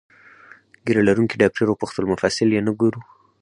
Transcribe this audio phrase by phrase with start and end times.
[0.85, 3.01] ږیره لرونکي ډاکټر وپوښتل: مفصل یې نه ګورو؟